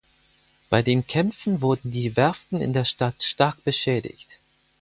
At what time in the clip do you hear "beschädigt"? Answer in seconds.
3.63-4.39